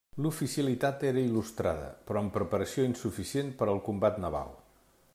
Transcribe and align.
L'oficialitat 0.25 1.03
era 1.09 1.21
il·lustrada, 1.25 1.91
però 2.09 2.23
amb 2.23 2.35
preparació 2.39 2.89
insuficient 2.93 3.55
per 3.61 3.71
al 3.75 3.83
combat 3.91 4.19
naval. 4.29 4.55